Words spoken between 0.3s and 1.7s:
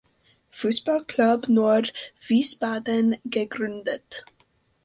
Fußballclub